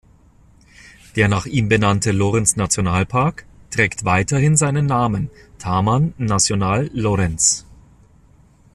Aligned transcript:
Der 1.15 1.27
nach 1.27 1.45
ihm 1.45 1.69
benannte 1.69 2.11
Lorentz-Nationalpark 2.11 3.45
trägt 3.69 4.03
weiterhin 4.03 4.57
seinen 4.57 4.87
Namen: 4.87 5.29
„Taman 5.59 6.15
Nasional 6.17 6.89
Lorentz“. 6.91 7.67